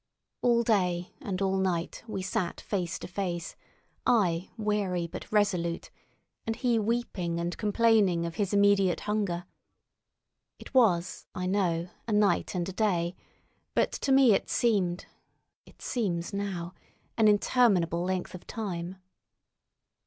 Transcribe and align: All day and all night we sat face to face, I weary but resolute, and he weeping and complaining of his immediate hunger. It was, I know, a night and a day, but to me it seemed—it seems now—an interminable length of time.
All 0.41 0.63
day 0.63 1.13
and 1.21 1.43
all 1.43 1.57
night 1.57 2.03
we 2.07 2.23
sat 2.23 2.59
face 2.59 2.97
to 2.97 3.07
face, 3.07 3.55
I 4.03 4.49
weary 4.57 5.05
but 5.05 5.31
resolute, 5.31 5.91
and 6.47 6.55
he 6.55 6.79
weeping 6.79 7.39
and 7.39 7.55
complaining 7.55 8.25
of 8.25 8.33
his 8.33 8.51
immediate 8.51 9.01
hunger. 9.01 9.45
It 10.57 10.73
was, 10.73 11.27
I 11.35 11.45
know, 11.45 11.89
a 12.07 12.11
night 12.13 12.55
and 12.55 12.67
a 12.67 12.73
day, 12.73 13.15
but 13.75 13.91
to 13.91 14.11
me 14.11 14.33
it 14.33 14.49
seemed—it 14.49 15.81
seems 15.83 16.33
now—an 16.33 17.27
interminable 17.27 18.01
length 18.03 18.33
of 18.33 18.47
time. 18.47 18.95